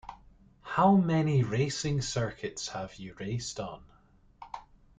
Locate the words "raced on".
3.19-3.83